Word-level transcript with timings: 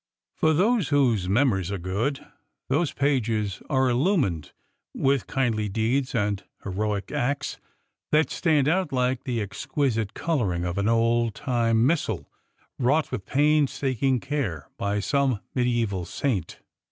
For 0.33 0.53
those 0.53 0.89
whose 0.89 1.29
memories 1.29 1.71
are 1.71 1.77
good, 1.77 2.25
those 2.69 2.91
pages 2.91 3.61
are 3.69 3.87
illumined 3.87 4.51
with 4.95 5.27
kindly 5.27 5.69
deeds 5.69 6.15
and 6.15 6.43
heroic 6.63 7.11
acts 7.11 7.59
that 8.11 8.31
stand 8.31 8.67
out 8.67 8.91
like 8.91 9.25
the 9.25 9.39
exquisite 9.43 10.15
coloring 10.15 10.65
of 10.65 10.79
an 10.79 10.89
old 10.89 11.35
time 11.35 11.85
missal 11.85 12.27
wrought 12.79 13.11
with 13.11 13.27
painstaking 13.27 14.19
care 14.19 14.69
by 14.75 14.99
some 15.01 15.39
medieval 15.53 16.05
saint. 16.05 16.61